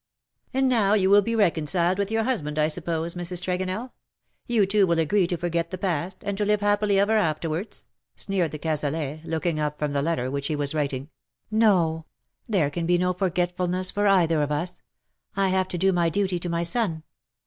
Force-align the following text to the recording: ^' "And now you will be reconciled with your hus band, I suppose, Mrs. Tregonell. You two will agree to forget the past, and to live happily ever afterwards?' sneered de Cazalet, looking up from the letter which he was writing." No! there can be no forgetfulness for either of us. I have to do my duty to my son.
^' 0.01 0.03
"And 0.59 0.67
now 0.67 0.95
you 0.95 1.11
will 1.11 1.21
be 1.21 1.35
reconciled 1.35 1.99
with 1.99 2.09
your 2.09 2.23
hus 2.23 2.41
band, 2.41 2.57
I 2.57 2.69
suppose, 2.69 3.13
Mrs. 3.13 3.39
Tregonell. 3.39 3.91
You 4.47 4.65
two 4.65 4.87
will 4.87 4.97
agree 4.97 5.27
to 5.27 5.37
forget 5.37 5.69
the 5.69 5.77
past, 5.77 6.23
and 6.25 6.35
to 6.39 6.43
live 6.43 6.61
happily 6.61 6.97
ever 6.97 7.15
afterwards?' 7.15 7.85
sneered 8.15 8.49
de 8.49 8.57
Cazalet, 8.57 9.23
looking 9.25 9.59
up 9.59 9.77
from 9.77 9.93
the 9.93 10.01
letter 10.01 10.31
which 10.31 10.47
he 10.47 10.55
was 10.55 10.73
writing." 10.73 11.11
No! 11.67 12.05
there 12.49 12.71
can 12.71 12.87
be 12.87 12.97
no 12.97 13.13
forgetfulness 13.13 13.91
for 13.91 14.07
either 14.07 14.41
of 14.41 14.51
us. 14.51 14.81
I 15.35 15.49
have 15.49 15.67
to 15.67 15.77
do 15.77 15.93
my 15.93 16.09
duty 16.09 16.39
to 16.39 16.49
my 16.49 16.63
son. 16.63 17.03